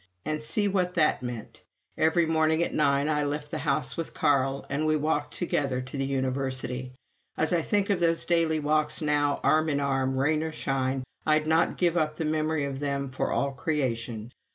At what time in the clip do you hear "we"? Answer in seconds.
4.87-4.95